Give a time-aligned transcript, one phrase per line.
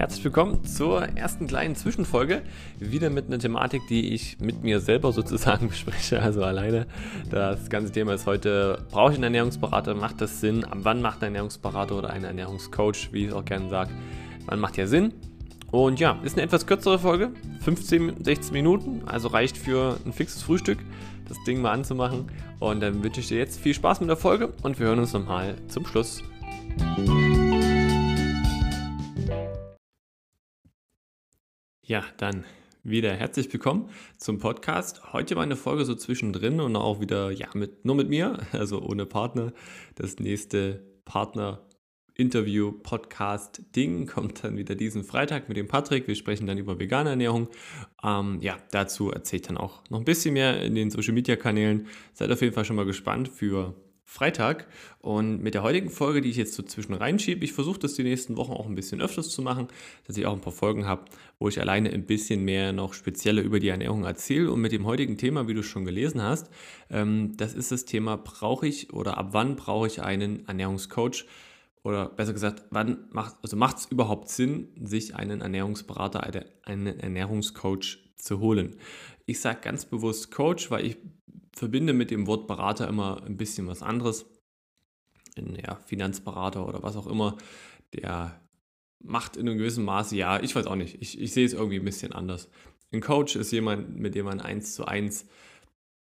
[0.00, 2.40] Herzlich willkommen zur ersten kleinen Zwischenfolge.
[2.78, 6.86] Wieder mit einer Thematik, die ich mit mir selber sozusagen bespreche, also alleine.
[7.30, 9.94] Das ganze Thema ist heute, brauche ich einen Ernährungsberater?
[9.94, 10.64] Macht das Sinn?
[10.64, 13.90] Ab wann macht ein Ernährungsberater oder ein Ernährungscoach, wie ich es auch gerne sage?
[14.46, 15.12] Wann macht ja Sinn?
[15.70, 20.42] Und ja, ist eine etwas kürzere Folge, 15, 16 Minuten, also reicht für ein fixes
[20.42, 20.78] Frühstück,
[21.28, 22.30] das Ding mal anzumachen.
[22.58, 25.12] Und dann wünsche ich dir jetzt viel Spaß mit der Folge und wir hören uns
[25.12, 26.22] nochmal zum Schluss.
[31.90, 32.44] Ja, dann
[32.84, 35.12] wieder herzlich willkommen zum Podcast.
[35.12, 38.80] Heute war eine Folge so zwischendrin und auch wieder ja mit nur mit mir, also
[38.80, 39.52] ohne Partner.
[39.96, 41.66] Das nächste Partner
[42.14, 46.06] Interview Podcast Ding kommt dann wieder diesen Freitag mit dem Patrick.
[46.06, 47.48] Wir sprechen dann über vegane Ernährung.
[48.04, 51.34] Ähm, ja, dazu erzähle ich dann auch noch ein bisschen mehr in den Social Media
[51.34, 51.88] Kanälen.
[52.12, 53.74] Seid auf jeden Fall schon mal gespannt für
[54.10, 54.66] Freitag.
[54.98, 58.02] Und mit der heutigen Folge, die ich jetzt so zwischen reinschiebe, ich versuche das die
[58.02, 59.68] nächsten Wochen auch ein bisschen öfters zu machen,
[60.04, 61.04] dass ich auch ein paar Folgen habe,
[61.38, 64.50] wo ich alleine ein bisschen mehr noch spezieller über die Ernährung erzähle.
[64.50, 66.50] Und mit dem heutigen Thema, wie du schon gelesen hast,
[66.90, 71.26] ähm, das ist das Thema, brauche ich oder ab wann brauche ich einen Ernährungscoach?
[71.84, 76.28] Oder besser gesagt, wann macht also macht es überhaupt Sinn, sich einen Ernährungsberater,
[76.64, 78.76] einen Ernährungscoach zu holen?
[79.24, 80.96] Ich sage ganz bewusst Coach, weil ich
[81.60, 84.24] verbinde mit dem Wort Berater immer ein bisschen was anderes.
[85.36, 87.36] Ein ja, Finanzberater oder was auch immer,
[87.92, 88.40] der
[88.98, 91.78] macht in einem gewissen Maße, ja, ich weiß auch nicht, ich, ich sehe es irgendwie
[91.78, 92.48] ein bisschen anders.
[92.92, 95.26] Ein Coach ist jemand, mit dem man eins zu eins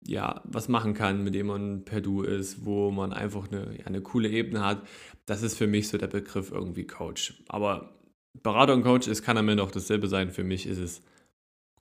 [0.05, 3.85] ja, was machen kann, mit dem man per Du ist, wo man einfach eine, ja,
[3.85, 4.85] eine coole Ebene hat.
[5.27, 7.41] Das ist für mich so der Begriff irgendwie Coach.
[7.47, 7.99] Aber
[8.41, 10.31] Berater und Coach, es kann am Ende auch dasselbe sein.
[10.31, 11.03] Für mich ist es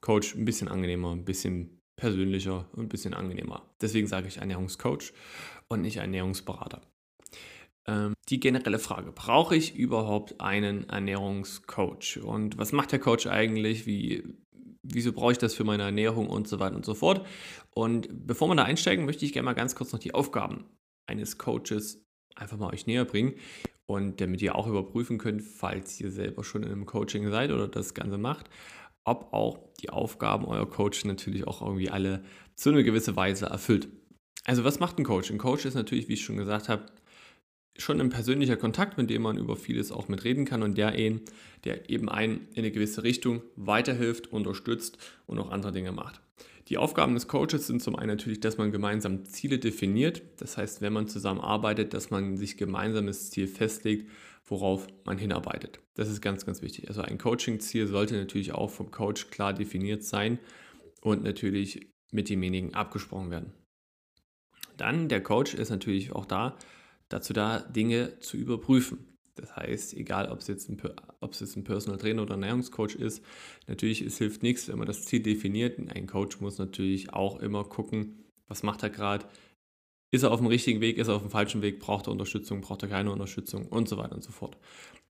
[0.02, 3.62] Coach ein bisschen angenehmer, ein bisschen persönlicher und ein bisschen angenehmer.
[3.80, 5.12] Deswegen sage ich Ernährungscoach
[5.68, 6.82] und nicht Ernährungsberater.
[7.86, 12.20] Ähm, die generelle Frage, brauche ich überhaupt einen Ernährungscoach?
[12.22, 13.86] Und was macht der Coach eigentlich?
[13.86, 14.22] Wie,
[14.82, 17.26] wieso brauche ich das für meine Ernährung und so weiter und so fort?
[17.70, 20.66] Und bevor wir da einsteigen, möchte ich gerne mal ganz kurz noch die Aufgaben
[21.06, 22.04] eines Coaches
[22.36, 23.34] einfach mal euch näher bringen
[23.86, 27.68] und damit ihr auch überprüfen könnt, falls ihr selber schon in einem Coaching seid oder
[27.68, 28.48] das Ganze macht,
[29.04, 32.22] ob auch die Aufgaben euer Coach natürlich auch irgendwie alle
[32.54, 33.88] zu einer gewissen Weise erfüllt.
[34.44, 35.30] Also was macht ein Coach?
[35.30, 36.86] Ein Coach ist natürlich, wie ich schon gesagt habe,
[37.78, 41.22] schon ein persönlicher Kontakt, mit dem man über vieles auch mitreden kann und der, ihn,
[41.64, 46.20] der eben einen in eine gewisse Richtung weiterhilft, unterstützt und auch andere Dinge macht.
[46.68, 50.22] Die Aufgaben des Coaches sind zum einen natürlich, dass man gemeinsam Ziele definiert.
[50.38, 54.08] Das heißt, wenn man zusammenarbeitet, dass man sich gemeinsames Ziel festlegt
[54.44, 55.80] worauf man hinarbeitet.
[55.94, 56.88] Das ist ganz, ganz wichtig.
[56.88, 60.38] Also ein Coaching-Ziel sollte natürlich auch vom Coach klar definiert sein
[61.00, 63.52] und natürlich mit demjenigen abgesprochen werden.
[64.76, 66.56] Dann der Coach ist natürlich auch da,
[67.08, 69.12] dazu da, Dinge zu überprüfen.
[69.34, 70.80] Das heißt, egal ob es jetzt ein,
[71.20, 73.24] ob es jetzt ein Personal Trainer oder Ernährungscoach ist,
[73.66, 75.78] natürlich, es hilft nichts, wenn man das Ziel definiert.
[75.78, 79.26] Ein Coach muss natürlich auch immer gucken, was macht er gerade,
[80.12, 82.60] ist er auf dem richtigen Weg, ist er auf dem falschen Weg, braucht er Unterstützung,
[82.60, 84.58] braucht er keine Unterstützung und so weiter und so fort.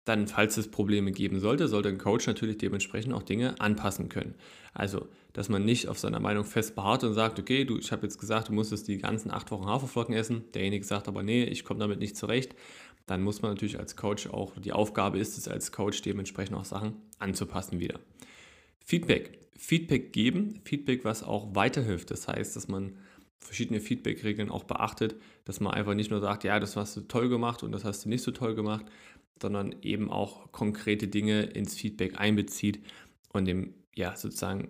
[0.04, 4.34] Dann, falls es Probleme geben sollte, sollte ein Coach natürlich dementsprechend auch Dinge anpassen können.
[4.72, 8.02] Also, dass man nicht auf seiner Meinung fest beharrt und sagt, okay, du, ich habe
[8.04, 10.44] jetzt gesagt, du musstest die ganzen acht Wochen Haferflocken essen.
[10.54, 12.54] Derjenige sagt aber, nee, ich komme damit nicht zurecht.
[13.06, 16.64] Dann muss man natürlich als Coach auch, die Aufgabe ist es als Coach dementsprechend auch
[16.64, 17.98] Sachen anzupassen wieder.
[18.84, 19.38] Feedback.
[19.56, 22.10] Feedback geben, Feedback, was auch weiterhilft.
[22.10, 22.96] Das heißt, dass man
[23.42, 27.28] verschiedene Feedback-Regeln auch beachtet, dass man einfach nicht nur sagt, ja, das hast du toll
[27.28, 28.86] gemacht und das hast du nicht so toll gemacht,
[29.40, 32.80] sondern eben auch konkrete Dinge ins Feedback einbezieht
[33.32, 34.68] und dem, ja, sozusagen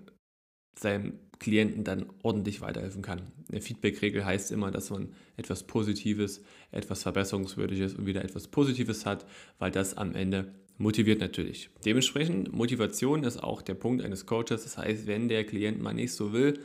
[0.74, 3.22] seinem Klienten dann ordentlich weiterhelfen kann.
[3.50, 6.40] Eine Feedback-Regel heißt immer, dass man etwas Positives,
[6.70, 9.26] etwas Verbesserungswürdiges und wieder etwas Positives hat,
[9.58, 11.70] weil das am Ende motiviert natürlich.
[11.84, 14.62] Dementsprechend, Motivation ist auch der Punkt eines Coaches.
[14.62, 16.60] Das heißt, wenn der Klient mal nicht so will,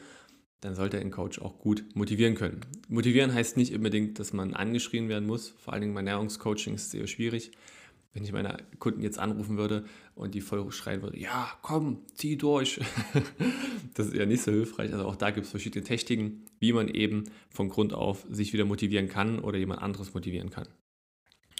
[0.61, 2.61] dann sollte ein Coach auch gut motivieren können.
[2.87, 5.49] Motivieren heißt nicht unbedingt, dass man angeschrien werden muss.
[5.49, 7.51] Vor allen Dingen bei Ernährungscoaching ist es sehr schwierig.
[8.13, 9.85] Wenn ich meine Kunden jetzt anrufen würde
[10.15, 12.79] und die voll schreien würde, ja, komm, zieh durch.
[13.93, 14.91] das ist ja nicht so hilfreich.
[14.91, 18.65] Also auch da gibt es verschiedene Techniken, wie man eben von Grund auf sich wieder
[18.65, 20.67] motivieren kann oder jemand anderes motivieren kann.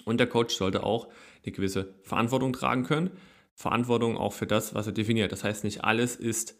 [0.04, 1.08] Und der Coach sollte auch
[1.44, 3.10] eine gewisse Verantwortung tragen können.
[3.54, 5.30] Verantwortung auch für das, was er definiert.
[5.30, 6.56] Das heißt, nicht alles ist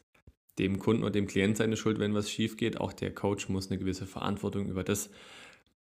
[0.59, 2.81] dem Kunden und dem Klient seine Schuld, wenn was schief geht.
[2.81, 5.11] Auch der Coach muss eine gewisse Verantwortung über das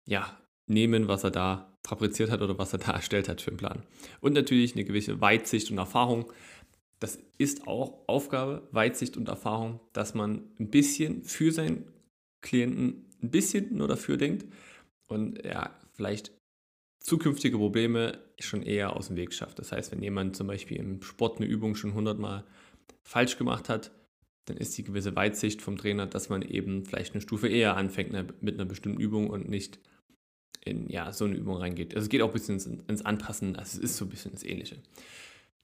[0.04, 0.36] ja,
[0.66, 3.82] nehmen, was er da fabriziert hat oder was er da erstellt hat für einen Plan.
[4.20, 6.32] Und natürlich eine gewisse Weitsicht und Erfahrung.
[7.00, 11.84] Das ist auch Aufgabe, Weitsicht und Erfahrung, dass man ein bisschen für seinen
[12.42, 14.46] Klienten ein bisschen nur dafür denkt
[15.06, 16.32] und ja, vielleicht
[17.00, 19.58] zukünftige Probleme schon eher aus dem Weg schafft.
[19.58, 22.44] Das heißt, wenn jemand zum Beispiel im Sport eine Übung schon hundertmal
[23.02, 23.90] falsch gemacht hat,
[24.46, 28.12] dann ist die gewisse Weitsicht vom Trainer, dass man eben vielleicht eine Stufe eher anfängt
[28.12, 29.78] ne, mit einer bestimmten Übung und nicht
[30.64, 31.94] in ja, so eine Übung reingeht.
[31.94, 34.32] Also es geht auch ein bisschen ins, ins Anpassen, also es ist so ein bisschen
[34.32, 34.76] das Ähnliche.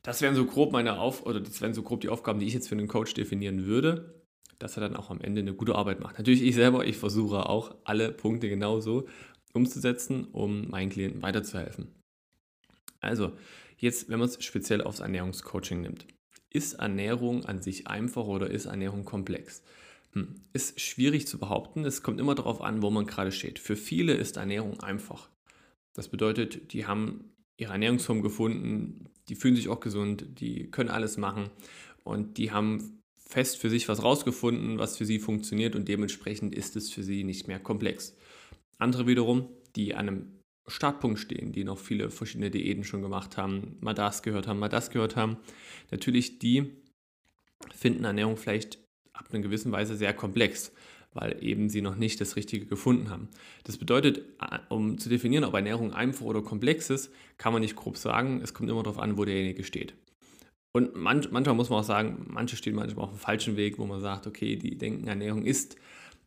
[0.02, 2.54] Das wären so grob meine Auf oder das wären so grob die Aufgaben, die ich
[2.54, 4.22] jetzt für einen Coach definieren würde,
[4.58, 6.18] dass er dann auch am Ende eine gute Arbeit macht.
[6.18, 9.08] Natürlich ich selber, ich versuche auch alle Punkte genauso
[9.52, 11.94] umzusetzen, um meinen Klienten weiterzuhelfen.
[13.00, 13.32] Also,
[13.76, 16.06] jetzt, wenn man es speziell aufs Ernährungscoaching nimmt.
[16.50, 19.62] Ist Ernährung an sich einfach oder ist Ernährung komplex?
[20.12, 21.84] Hm, ist schwierig zu behaupten.
[21.84, 23.58] Es kommt immer darauf an, wo man gerade steht.
[23.58, 25.28] Für viele ist Ernährung einfach.
[25.92, 31.16] Das bedeutet, die haben ihre Ernährungsform gefunden, die fühlen sich auch gesund, die können alles
[31.16, 31.50] machen
[32.04, 36.76] und die haben fest für sich was rausgefunden, was für sie funktioniert und dementsprechend ist
[36.76, 38.16] es für sie nicht mehr komplex.
[38.78, 40.37] Andere wiederum, die an einem
[40.68, 44.68] Startpunkt stehen, die noch viele verschiedene Diäten schon gemacht haben, mal das gehört haben, mal
[44.68, 45.38] das gehört haben,
[45.90, 46.72] natürlich die
[47.74, 48.78] finden Ernährung vielleicht
[49.12, 50.72] ab einer gewissen Weise sehr komplex,
[51.12, 53.28] weil eben sie noch nicht das Richtige gefunden haben.
[53.64, 54.22] Das bedeutet,
[54.68, 58.40] um zu definieren, ob Ernährung einfach oder komplex ist, kann man nicht grob sagen.
[58.42, 59.94] Es kommt immer darauf an, wo derjenige steht.
[60.72, 63.86] Und manch, manchmal muss man auch sagen, manche stehen manchmal auf dem falschen Weg, wo
[63.86, 65.76] man sagt, okay, die denken, Ernährung ist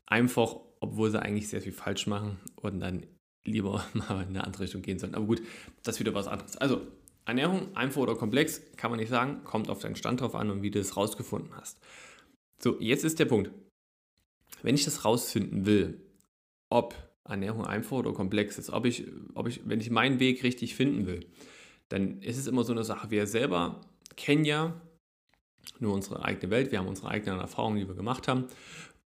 [0.08, 3.06] einfach, obwohl sie eigentlich sehr viel falsch machen und dann
[3.46, 5.16] lieber mal in eine andere Richtung gehen sollen.
[5.16, 5.42] Aber gut,
[5.84, 6.58] das ist wieder was anderes.
[6.58, 6.82] Also,
[7.26, 10.64] Ernährung, einfach oder komplex, kann man nicht sagen, kommt auf deinen Stand drauf an und
[10.64, 11.80] wie du es rausgefunden hast.
[12.60, 13.52] So, jetzt ist der Punkt.
[14.64, 16.02] Wenn ich das rausfinden will,
[16.70, 19.06] ob Ernährung einfach oder komplex ist, ob ich,
[19.36, 21.26] ob ich, wenn ich meinen Weg richtig finden will,
[21.90, 23.12] dann ist es immer so eine Sache.
[23.12, 23.82] Wir selber
[24.16, 24.82] kennen ja
[25.80, 28.48] nur unsere eigene Welt, wir haben unsere eigenen Erfahrungen, die wir gemacht haben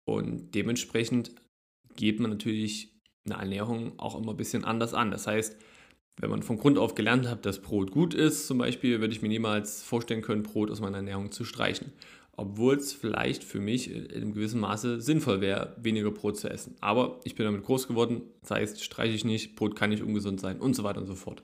[0.05, 1.33] und dementsprechend
[1.97, 2.94] geht man natürlich
[3.27, 5.11] eine Ernährung auch immer ein bisschen anders an.
[5.11, 5.57] Das heißt,
[6.19, 9.23] wenn man von Grund auf gelernt hat, dass Brot gut ist, zum Beispiel, würde ich
[9.23, 11.93] mir niemals vorstellen können, Brot aus meiner Ernährung zu streichen.
[12.37, 16.77] Obwohl es vielleicht für mich in einem gewissen Maße sinnvoll wäre, weniger Brot zu essen.
[16.81, 20.41] Aber ich bin damit groß geworden, das heißt, streiche ich nicht, Brot kann nicht ungesund
[20.41, 21.43] sein und so weiter und so fort.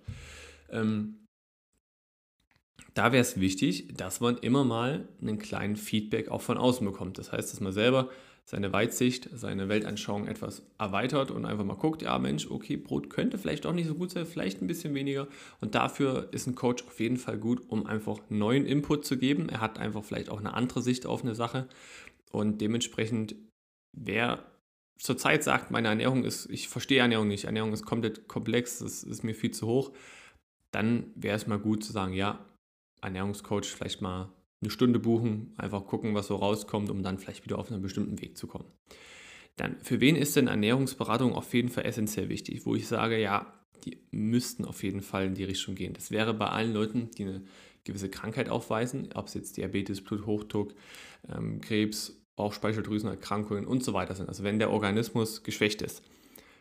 [0.68, 1.20] Ähm,
[2.94, 7.18] da wäre es wichtig, dass man immer mal einen kleinen Feedback auch von außen bekommt.
[7.18, 8.10] Das heißt, dass man selber
[8.44, 13.38] seine Weitsicht, seine Weltanschauung etwas erweitert und einfach mal guckt, ja Mensch, okay, Brot könnte
[13.38, 15.28] vielleicht auch nicht so gut sein, vielleicht ein bisschen weniger.
[15.60, 19.48] Und dafür ist ein Coach auf jeden Fall gut, um einfach neuen Input zu geben.
[19.48, 21.68] Er hat einfach vielleicht auch eine andere Sicht auf eine Sache.
[22.32, 23.36] Und dementsprechend,
[23.96, 24.44] wer
[24.98, 29.24] zurzeit sagt, meine Ernährung ist, ich verstehe Ernährung nicht, Ernährung ist komplett komplex, das ist
[29.24, 29.92] mir viel zu hoch,
[30.72, 32.44] dann wäre es mal gut zu sagen, ja,
[33.00, 37.58] Ernährungscoach vielleicht mal eine Stunde buchen, einfach gucken, was so rauskommt, um dann vielleicht wieder
[37.58, 38.66] auf einen bestimmten Weg zu kommen.
[39.56, 42.66] Dann, für wen ist denn Ernährungsberatung auf jeden Fall essentiell wichtig?
[42.66, 43.52] Wo ich sage, ja,
[43.84, 45.94] die müssten auf jeden Fall in die Richtung gehen.
[45.94, 47.42] Das wäre bei allen Leuten, die eine
[47.84, 50.74] gewisse Krankheit aufweisen, ob es jetzt Diabetes, Bluthochdruck,
[51.28, 54.28] ähm, Krebs, Bauchspeicheldrüsenerkrankungen und so weiter sind.
[54.28, 56.02] Also wenn der Organismus geschwächt ist.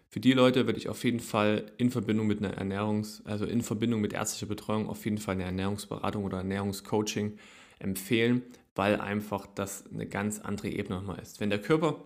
[0.09, 3.61] Für die Leute würde ich auf jeden Fall in Verbindung mit einer Ernährungs-, also in
[3.61, 7.37] Verbindung mit ärztlicher Betreuung auf jeden Fall eine Ernährungsberatung oder Ernährungscoaching
[7.79, 8.43] empfehlen,
[8.75, 11.39] weil einfach das eine ganz andere Ebene nochmal ist.
[11.39, 12.03] Wenn der Körper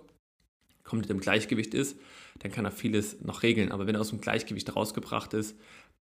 [0.84, 2.00] komplett im Gleichgewicht ist,
[2.40, 3.72] dann kann er vieles noch regeln.
[3.72, 5.58] Aber wenn er aus dem Gleichgewicht rausgebracht ist,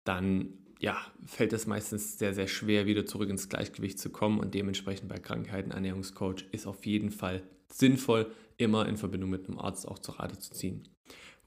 [0.03, 4.39] dann ja, fällt es meistens sehr, sehr schwer, wieder zurück ins Gleichgewicht zu kommen.
[4.39, 9.59] Und dementsprechend bei Krankheiten Ernährungscoach ist auf jeden Fall sinnvoll, immer in Verbindung mit einem
[9.59, 10.87] Arzt auch zu Rate zu ziehen.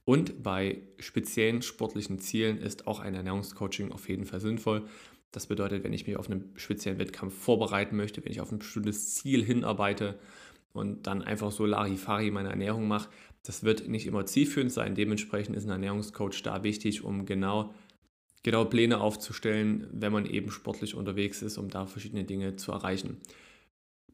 [0.04, 4.86] Und bei speziellen sportlichen Zielen ist auch ein Ernährungscoaching auf jeden Fall sinnvoll.
[5.34, 8.60] Das bedeutet, wenn ich mich auf einen speziellen Wettkampf vorbereiten möchte, wenn ich auf ein
[8.60, 10.16] bestimmtes Ziel hinarbeite
[10.72, 13.08] und dann einfach so Larifari meine Ernährung mache,
[13.42, 14.94] das wird nicht immer zielführend sein.
[14.94, 17.74] Dementsprechend ist ein Ernährungscoach da wichtig, um genau,
[18.44, 23.16] genau Pläne aufzustellen, wenn man eben sportlich unterwegs ist, um da verschiedene Dinge zu erreichen.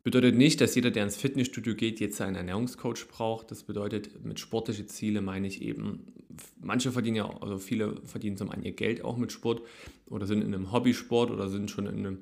[0.02, 3.50] Bedeutet nicht, dass jeder, der ins Fitnessstudio geht, jetzt einen Ernährungscoach braucht.
[3.50, 6.06] Das bedeutet, mit sportlichen Zielen meine ich eben,
[6.58, 9.60] manche verdienen ja, also viele verdienen zum einen ihr Geld auch mit Sport
[10.10, 12.18] oder sind in einem Hobbysport oder sind schon in einem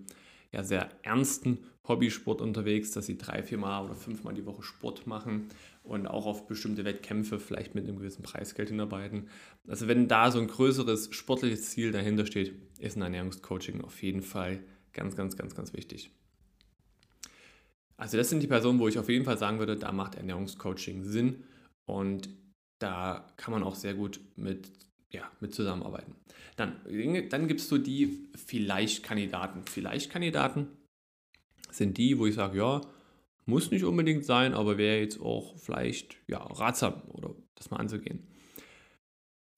[0.52, 5.48] ja, sehr ernsten Hobbysport unterwegs, dass sie drei, viermal oder fünfmal die Woche Sport machen
[5.82, 9.28] und auch auf bestimmte Wettkämpfe vielleicht mit einem gewissen Preisgeld hinarbeiten.
[9.66, 14.22] Also wenn da so ein größeres sportliches Ziel dahinter steht, ist ein Ernährungscoaching auf jeden
[14.22, 14.60] Fall
[14.92, 16.10] ganz, ganz, ganz, ganz wichtig.
[17.96, 21.04] Also das sind die Personen, wo ich auf jeden Fall sagen würde, da macht Ernährungscoaching
[21.04, 21.42] Sinn
[21.84, 22.28] und
[22.78, 24.70] da kann man auch sehr gut mit,
[25.10, 26.14] ja, mit zusammenarbeiten.
[26.56, 26.76] Dann,
[27.30, 29.62] dann es so die Vielleicht-Kandidaten.
[29.64, 30.68] Vielleicht-Kandidaten
[31.70, 32.80] sind die, wo ich sage, ja,
[33.46, 38.26] muss nicht unbedingt sein, aber wäre jetzt auch vielleicht ja, ratsam oder das mal anzugehen.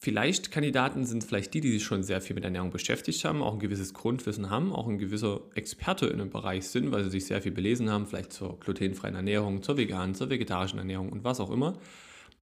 [0.03, 3.53] Vielleicht Kandidaten sind vielleicht die, die sich schon sehr viel mit Ernährung beschäftigt haben, auch
[3.53, 7.27] ein gewisses Grundwissen haben, auch ein gewisser Experte in dem Bereich sind, weil sie sich
[7.27, 11.39] sehr viel belesen haben, vielleicht zur glutenfreien Ernährung, zur veganen, zur vegetarischen Ernährung und was
[11.39, 11.77] auch immer.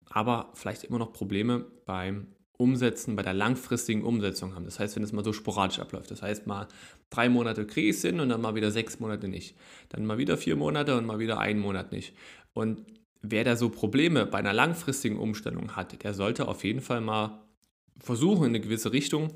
[0.09, 4.65] Aber vielleicht immer noch Probleme beim Umsetzen, bei der langfristigen Umsetzung haben.
[4.65, 6.11] Das heißt, wenn es mal so sporadisch abläuft.
[6.11, 6.67] Das heißt, mal
[7.09, 9.57] drei Monate kriege ich es hin und dann mal wieder sechs Monate nicht.
[9.91, 12.15] Dann mal wieder vier Monate und mal wieder einen Monat nicht.
[12.55, 12.85] Und
[13.23, 17.45] wer da so Probleme bei einer langfristigen Umstellung hat, der sollte auf jeden Fall mal
[18.01, 19.33] versuchen, in eine gewisse Richtung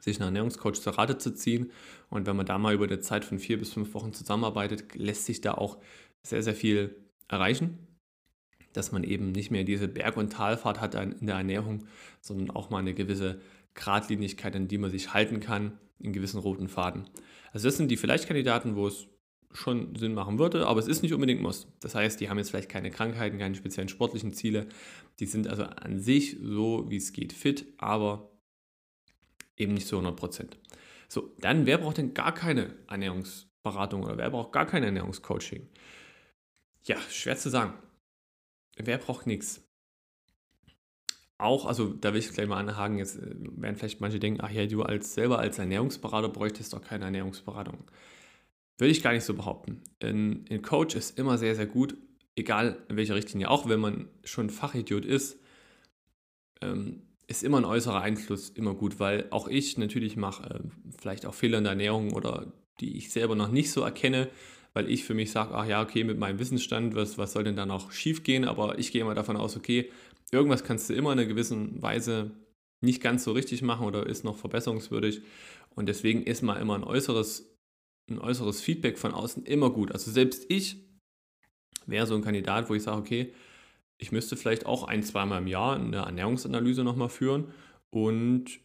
[0.00, 1.72] sich einen Ernährungscoach zur Rate zu ziehen.
[2.10, 5.24] Und wenn man da mal über eine Zeit von vier bis fünf Wochen zusammenarbeitet, lässt
[5.24, 5.78] sich da auch
[6.22, 6.94] sehr, sehr viel
[7.26, 7.87] erreichen.
[8.78, 11.84] Dass man eben nicht mehr diese Berg- und Talfahrt hat in der Ernährung,
[12.20, 13.40] sondern auch mal eine gewisse
[13.74, 17.08] Gradlinigkeit, an die man sich halten kann, in gewissen roten Faden.
[17.52, 19.08] Also das sind die Vielleicht-Kandidaten, wo es
[19.52, 21.66] schon Sinn machen würde, aber es ist nicht unbedingt muss.
[21.80, 24.68] Das heißt, die haben jetzt vielleicht keine Krankheiten, keine speziellen sportlichen Ziele.
[25.18, 28.30] Die sind also an sich so, wie es geht, fit, aber
[29.56, 30.58] eben nicht zu 100 Prozent.
[31.08, 35.66] So, dann, wer braucht denn gar keine Ernährungsberatung oder wer braucht gar kein Ernährungscoaching?
[36.84, 37.74] Ja, schwer zu sagen.
[38.78, 39.62] Wer braucht nichts?
[41.36, 44.50] Auch, also da will ich gleich mal anhaken, jetzt äh, werden vielleicht manche denken, ach
[44.50, 47.84] ja, du als selber als Ernährungsberater bräuchtest doch keine Ernährungsberatung.
[48.76, 49.82] Würde ich gar nicht so behaupten.
[50.02, 51.96] Ein, ein Coach ist immer sehr, sehr gut,
[52.34, 55.38] egal in welcher Richtlinie, auch wenn man schon Fachidiot ist,
[56.60, 60.60] ähm, ist immer ein äußerer Einfluss immer gut, weil auch ich natürlich mache äh,
[60.98, 64.28] vielleicht auch Fehler in der Ernährung oder die ich selber noch nicht so erkenne,
[64.78, 67.56] weil ich für mich sage, ach ja, okay, mit meinem Wissensstand, was, was soll denn
[67.56, 68.44] da noch schief gehen?
[68.44, 69.90] Aber ich gehe immer davon aus, okay,
[70.30, 72.30] irgendwas kannst du immer in einer gewissen Weise
[72.80, 75.22] nicht ganz so richtig machen oder ist noch verbesserungswürdig.
[75.74, 77.52] Und deswegen ist mal immer ein äußeres
[78.08, 79.90] ein äußeres Feedback von außen immer gut.
[79.90, 80.76] Also selbst ich
[81.86, 83.34] wäre so ein Kandidat, wo ich sage, okay,
[84.00, 87.52] ich müsste vielleicht auch ein, zweimal im Jahr eine Ernährungsanalyse nochmal führen
[87.90, 88.60] und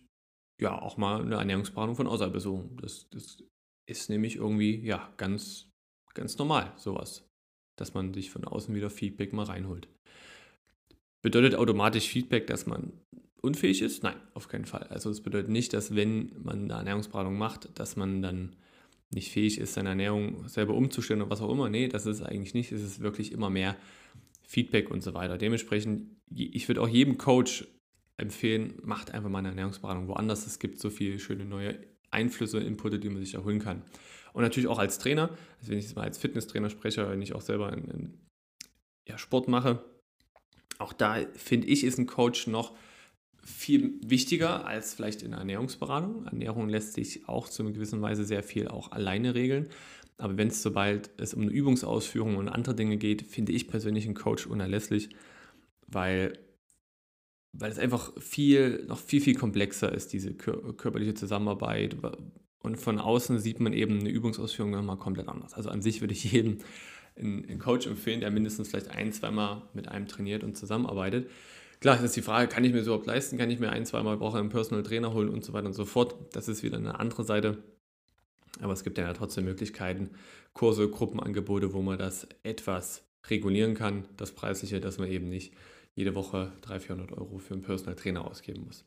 [0.62, 2.78] ja, auch mal eine Ernährungsberatung von außerhalb besuchen.
[2.82, 3.44] Das, das
[3.90, 5.73] ist nämlich irgendwie, ja, ganz,
[6.14, 7.24] ganz normal, sowas.
[7.76, 9.88] Dass man sich von außen wieder Feedback mal reinholt.
[11.22, 12.94] Bedeutet automatisch Feedback, dass man
[13.42, 14.04] unfähig ist?
[14.04, 14.84] Nein, auf keinen Fall.
[14.84, 18.56] Also es bedeutet nicht, dass wenn man eine Ernährungsberatung macht, dass man dann
[19.14, 21.70] nicht fähig ist, seine Ernährung selber umzustellen oder was auch immer.
[21.70, 22.72] Nee, das ist eigentlich nicht.
[22.72, 23.76] Es ist wirklich immer mehr
[24.48, 25.38] Feedback und so weiter.
[25.38, 27.68] Dementsprechend, ich würde auch jedem Coach
[28.18, 30.46] empfehlen, macht einfach mal eine Ernährungsberatung woanders.
[30.46, 31.80] Es gibt so viele schöne neue
[32.14, 33.82] Einflüsse, Inputte, die man sich erholen kann.
[34.34, 35.30] Und natürlich auch als Trainer,
[35.60, 38.14] also wenn ich jetzt mal als Fitnesstrainer spreche, wenn ich auch selber in, in
[39.08, 39.84] ja, Sport mache,
[40.80, 42.74] auch da finde ich, ist ein Coach noch
[43.44, 46.26] viel wichtiger als vielleicht in Ernährungsberatung.
[46.26, 49.70] Ernährung lässt sich auch zu einer gewissen Weise sehr viel auch alleine regeln.
[50.18, 54.06] Aber wenn es sobald es um eine Übungsausführung und andere Dinge geht, finde ich persönlich
[54.06, 55.10] einen Coach unerlässlich,
[55.88, 56.40] weil,
[57.54, 61.96] weil es einfach viel, noch viel, viel komplexer ist, diese körperliche Zusammenarbeit.
[62.60, 65.54] Und von außen sieht man eben eine Übungsausführung nochmal komplett anders.
[65.54, 66.58] Also an sich würde ich jedem
[67.16, 71.30] einen Coach empfehlen, der mindestens vielleicht ein, zweimal mit einem trainiert und zusammenarbeitet.
[71.80, 73.38] Klar, ist die Frage, kann ich mir so überhaupt leisten?
[73.38, 75.86] Kann ich mir ein, zweimal Woche einen Personal Trainer holen und so weiter und so
[75.86, 76.16] fort?
[76.32, 77.58] Das ist wieder eine andere Seite.
[78.62, 80.12] Aber es gibt ja trotzdem Möglichkeiten,
[80.54, 85.54] Kurse, Gruppenangebote, wo man das etwas regulieren kann, das Preisliche, dass man eben nicht
[85.96, 88.86] jede Woche 300, 400 Euro für einen Personal Trainer ausgeben muss.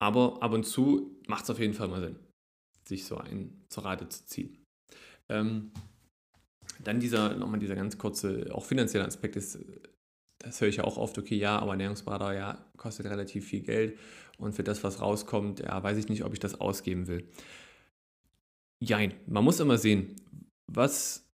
[0.00, 2.16] Aber ab und zu macht es auf jeden Fall mal Sinn,
[2.84, 4.64] sich so einen zur Rate zu ziehen.
[5.28, 5.72] Ähm,
[6.84, 9.58] dann dieser, nochmal dieser ganz kurze, auch finanzielle Aspekt ist
[10.38, 13.98] das höre ich ja auch oft, okay, ja, aber Ernährungsberater, ja, kostet relativ viel Geld
[14.38, 17.28] und für das, was rauskommt, ja, weiß ich nicht, ob ich das ausgeben will.
[18.80, 20.16] Jein, man muss immer sehen,
[20.66, 21.27] was,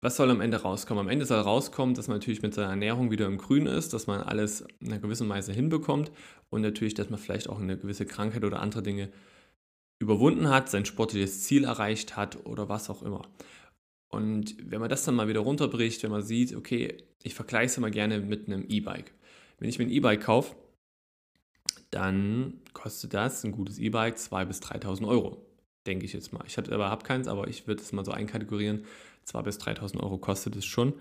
[0.00, 1.06] was soll am Ende rauskommen.
[1.06, 4.06] Am Ende soll rauskommen, dass man natürlich mit seiner Ernährung wieder im Grün ist, dass
[4.06, 6.12] man alles in einer gewissen Weise hinbekommt
[6.50, 9.10] und natürlich, dass man vielleicht auch eine gewisse Krankheit oder andere Dinge
[9.98, 13.22] überwunden hat, sein sportliches Ziel erreicht hat oder was auch immer.
[14.08, 17.76] Und wenn man das dann mal wieder runterbricht, wenn man sieht, okay, ich vergleiche es
[17.76, 19.12] immer gerne mit einem E-Bike.
[19.58, 20.54] Wenn ich mir ein E-Bike kaufe,
[21.90, 25.44] dann kostet das ein gutes E-Bike 2.000 bis 3.000 Euro,
[25.88, 26.44] denke ich jetzt mal.
[26.46, 28.84] Ich habe aber keins, aber ich würde es mal so einkategorieren.
[29.26, 30.94] 2.000 bis 3.000 Euro kostet es schon.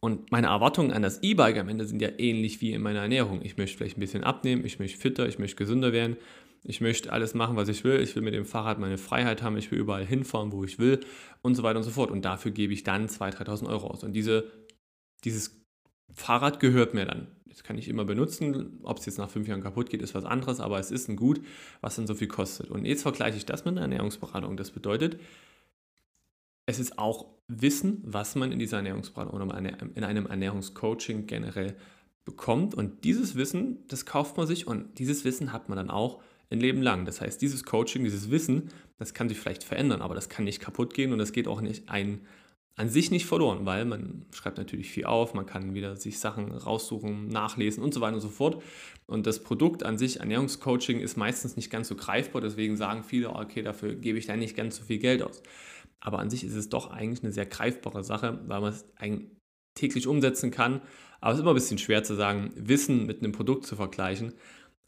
[0.00, 3.40] Und meine Erwartungen an das E-Bike am Ende sind ja ähnlich wie in meiner Ernährung.
[3.42, 6.16] Ich möchte vielleicht ein bisschen abnehmen, ich möchte fitter, ich möchte gesünder werden,
[6.64, 8.00] ich möchte alles machen, was ich will.
[8.00, 9.56] Ich will mit dem Fahrrad meine Freiheit haben.
[9.56, 11.00] Ich will überall hinfahren, wo ich will
[11.42, 12.10] und so weiter und so fort.
[12.10, 14.04] Und dafür gebe ich dann 2.000, 3.000 Euro aus.
[14.04, 14.50] Und diese,
[15.24, 15.65] dieses
[16.12, 17.28] Fahrrad gehört mir dann.
[17.46, 18.80] Das kann ich immer benutzen.
[18.82, 20.60] Ob es jetzt nach fünf Jahren kaputt geht, ist was anderes.
[20.60, 21.40] Aber es ist ein Gut,
[21.80, 22.70] was dann so viel kostet.
[22.70, 24.56] Und jetzt vergleiche ich das mit einer Ernährungsberatung.
[24.56, 25.18] Das bedeutet,
[26.66, 29.58] es ist auch Wissen, was man in dieser Ernährungsberatung oder
[29.94, 31.76] in einem Ernährungscoaching generell
[32.26, 36.20] bekommt und dieses Wissen, das kauft man sich und dieses Wissen hat man dann auch
[36.50, 37.04] ein Leben lang.
[37.04, 40.60] Das heißt, dieses Coaching, dieses Wissen, das kann sich vielleicht verändern, aber das kann nicht
[40.60, 42.20] kaputt gehen und das geht auch nicht ein,
[42.78, 46.52] an sich nicht verloren, weil man schreibt natürlich viel auf, man kann wieder sich Sachen
[46.52, 48.62] raussuchen, nachlesen und so weiter und so fort.
[49.06, 53.30] Und das Produkt an sich, Ernährungscoaching, ist meistens nicht ganz so greifbar, deswegen sagen viele,
[53.30, 55.42] okay, dafür gebe ich da nicht ganz so viel Geld aus.
[56.00, 58.84] Aber an sich ist es doch eigentlich eine sehr greifbare Sache, weil man es
[59.74, 60.82] täglich umsetzen kann.
[61.22, 64.34] Aber es ist immer ein bisschen schwer zu sagen, Wissen mit einem Produkt zu vergleichen.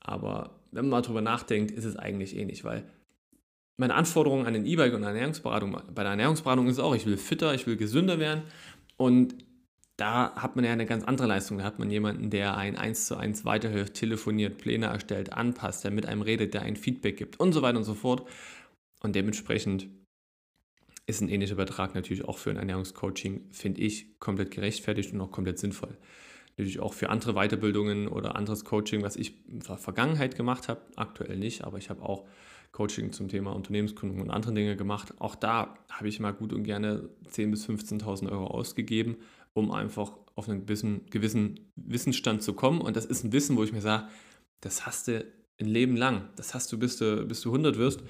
[0.01, 2.87] Aber wenn man mal drüber nachdenkt, ist es eigentlich ähnlich, weil
[3.79, 7.55] meine Anforderungen an den E-Bike und Ernährungsberatung, bei der Ernährungsberatung ist auch, ich will fitter,
[7.55, 8.43] ich will gesünder werden
[8.97, 9.35] und
[9.97, 11.59] da hat man ja eine ganz andere Leistung.
[11.59, 15.91] Da hat man jemanden, der ein eins zu eins weiterhilft, telefoniert, Pläne erstellt, anpasst, der
[15.91, 18.29] mit einem redet, der ein Feedback gibt und so weiter und so fort.
[19.01, 19.89] Und dementsprechend
[21.07, 25.33] ist ein ähnlicher Betrag natürlich auch für ein Ernährungscoaching, finde ich, komplett gerechtfertigt und auch
[25.33, 25.97] komplett sinnvoll.
[26.57, 30.81] Natürlich auch für andere Weiterbildungen oder anderes Coaching, was ich in der Vergangenheit gemacht habe,
[30.95, 32.25] aktuell nicht, aber ich habe auch
[32.73, 35.15] Coaching zum Thema Unternehmensgründung und andere Dinge gemacht.
[35.21, 39.17] Auch da habe ich mal gut und gerne 10.000 bis 15.000 Euro ausgegeben,
[39.55, 42.81] um einfach auf einen gewissen, gewissen Wissensstand zu kommen.
[42.81, 44.09] Und das ist ein Wissen, wo ich mir sage,
[44.61, 45.25] das hast du
[45.61, 46.29] ein Leben lang.
[46.37, 48.01] Das hast du, bis du, bis du 100 wirst.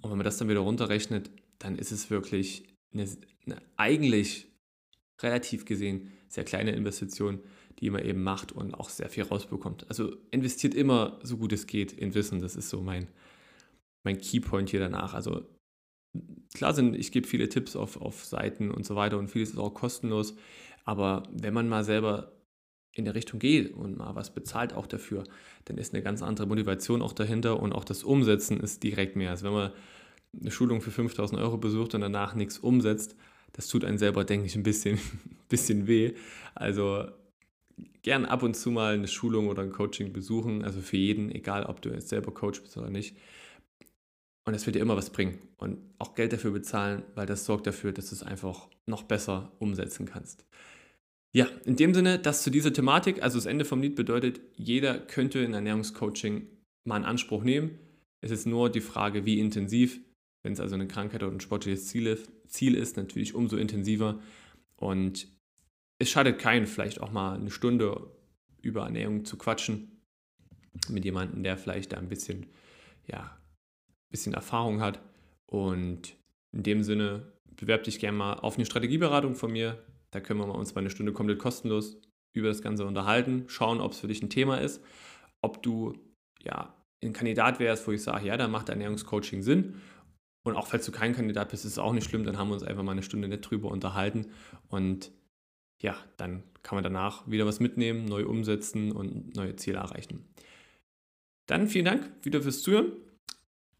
[0.00, 3.08] Und wenn man das dann wieder runterrechnet, dann ist es wirklich eine,
[3.46, 4.46] eine eigentlich
[5.22, 7.40] relativ gesehen sehr kleine Investition,
[7.80, 9.86] die man eben macht und auch sehr viel rausbekommt.
[9.88, 12.40] Also investiert immer so gut es geht in Wissen.
[12.40, 13.08] Das ist so mein,
[14.04, 15.14] mein Keypoint hier danach.
[15.14, 15.42] Also
[16.54, 19.58] klar sind, ich gebe viele Tipps auf, auf Seiten und so weiter und vieles ist
[19.58, 20.36] auch kostenlos.
[20.84, 22.32] Aber wenn man mal selber
[22.92, 25.24] in der Richtung geht und mal was bezahlt auch dafür,
[25.64, 29.30] dann ist eine ganz andere Motivation auch dahinter und auch das Umsetzen ist direkt mehr.
[29.30, 29.72] Also wenn man
[30.40, 33.16] eine Schulung für 5000 Euro besucht und danach nichts umsetzt,
[33.52, 34.98] das tut einen selber, denke ich, ein bisschen,
[35.48, 36.14] bisschen weh.
[36.54, 37.06] Also
[38.02, 41.64] gern ab und zu mal eine Schulung oder ein Coaching besuchen, also für jeden, egal
[41.64, 43.16] ob du jetzt selber Coach bist oder nicht.
[44.46, 45.38] Und das wird dir immer was bringen.
[45.56, 49.52] Und auch Geld dafür bezahlen, weil das sorgt dafür, dass du es einfach noch besser
[49.58, 50.44] umsetzen kannst.
[51.34, 53.22] Ja, in dem Sinne, das zu dieser Thematik.
[53.22, 56.46] Also das Ende vom Lied bedeutet, jeder könnte ein Ernährungscoaching
[56.86, 57.78] mal in Anspruch nehmen.
[58.20, 60.00] Es ist nur die Frage, wie intensiv.
[60.42, 64.20] Wenn es also eine Krankheit oder ein sportliches Ziel ist, natürlich umso intensiver.
[64.76, 65.26] Und
[65.98, 68.10] es schadet keinen, vielleicht auch mal eine Stunde
[68.60, 70.02] über Ernährung zu quatschen
[70.88, 72.46] mit jemandem, der vielleicht da ein bisschen,
[73.06, 73.38] ja,
[74.14, 75.00] bisschen Erfahrung hat.
[75.46, 76.16] Und
[76.52, 79.82] in dem Sinne, bewerb dich gerne mal auf eine Strategieberatung von mir.
[80.12, 82.00] Da können wir uns mal eine Stunde komplett kostenlos
[82.32, 84.82] über das Ganze unterhalten, schauen, ob es für dich ein Thema ist,
[85.42, 85.94] ob du
[86.42, 89.80] ja ein Kandidat wärst, wo ich sage, ja, da macht Ernährungscoaching Sinn.
[90.44, 92.54] Und auch falls du kein Kandidat bist, ist es auch nicht schlimm, dann haben wir
[92.54, 94.26] uns einfach mal eine Stunde nett drüber unterhalten
[94.68, 95.10] und
[95.82, 100.24] ja, dann kann man danach wieder was mitnehmen, neu umsetzen und neue Ziele erreichen.
[101.46, 102.92] Dann vielen Dank wieder fürs Zuhören.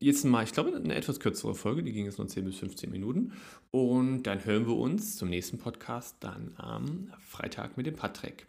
[0.00, 2.90] Jetzt mal, ich glaube, eine etwas kürzere Folge, die ging jetzt nur 10 bis 15
[2.90, 3.32] Minuten.
[3.70, 8.46] Und dann hören wir uns zum nächsten Podcast dann am Freitag mit dem Patrick.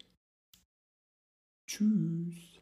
[1.68, 2.56] Tschüss.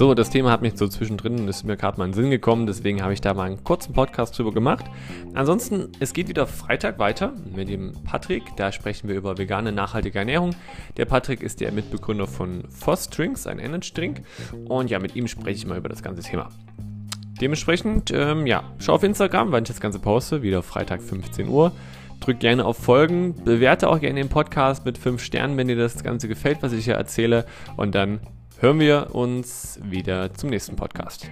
[0.00, 2.66] So, das Thema hat mich so zwischendrin, ist mir gerade mal in den Sinn gekommen,
[2.66, 4.86] deswegen habe ich da mal einen kurzen Podcast drüber gemacht.
[5.34, 8.44] Ansonsten, es geht wieder Freitag weiter mit dem Patrick.
[8.56, 10.56] Da sprechen wir über vegane, nachhaltige Ernährung.
[10.96, 14.22] Der Patrick ist der Mitbegründer von Foss Drinks, ein Energy Drink.
[14.70, 16.48] Und ja, mit ihm spreche ich mal über das ganze Thema.
[17.38, 21.72] Dementsprechend, ähm, ja, schau auf Instagram, wann ich das Ganze poste, wieder Freitag 15 Uhr.
[22.20, 26.02] Drück gerne auf Folgen, bewerte auch gerne den Podcast mit 5 Sternen, wenn dir das
[26.02, 27.44] Ganze gefällt, was ich hier erzähle.
[27.76, 28.20] Und dann
[28.60, 31.26] hören wir uns wieder zum nächsten Podcast.